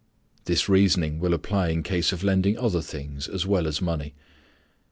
[0.45, 4.15] This reasoning will apply in case of lending other things as well as money.